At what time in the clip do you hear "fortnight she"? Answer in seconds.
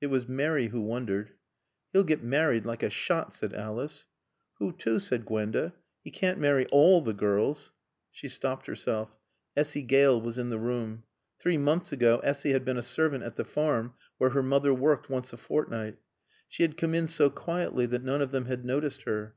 15.36-16.62